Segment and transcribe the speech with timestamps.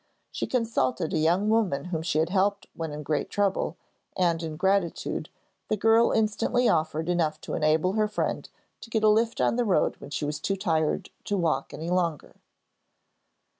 [0.31, 3.77] She consulted a young woman whom she had helped when in great trouble,
[4.17, 5.29] and in gratitude,
[5.67, 9.63] the girl instantly offered enough to enable her friend to get a lift on the
[9.63, 12.33] road when she was too tired to walk any longer.